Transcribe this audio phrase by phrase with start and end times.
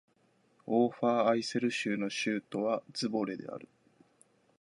[0.65, 3.69] オーファーアイセル州の州都はズヴォレである